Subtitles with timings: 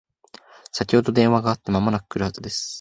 [0.71, 2.69] 先ほど電話があって間もなく来るはずです